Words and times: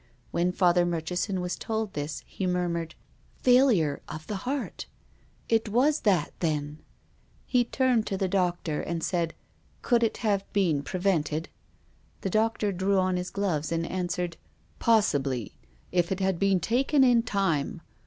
When 0.31 0.51
Father 0.51 0.83
Murchison 0.83 1.41
was 1.41 1.55
told 1.55 1.93
this, 1.93 2.23
he 2.25 2.47
mur 2.47 2.67
mured:" 2.67 2.95
Failure 3.43 4.01
of 4.09 4.25
the 4.25 4.37
heart! 4.49 4.87
It 5.47 5.69
was 5.69 5.99
that 5.99 6.33
then!" 6.39 6.79
He 7.45 7.63
turned 7.65 8.07
to 8.07 8.17
the 8.17 8.27
doctor 8.27 8.81
and 8.81 9.03
said:" 9.03 9.35
Could 9.83 10.01
it 10.03 10.17
have 10.25 10.43
been 10.53 10.81
prevented?" 10.81 11.49
The 12.21 12.31
doctor 12.31 12.71
drew 12.71 12.97
on 12.97 13.15
his 13.15 13.29
gloves 13.29 13.71
and 13.71 13.85
answered:" 13.85 14.37
Possibly, 14.89 15.53
if 15.91 16.11
it 16.11 16.19
had 16.19 16.39
been 16.39 16.59
taken 16.59 17.03
in 17.03 17.21
time. 17.21 17.81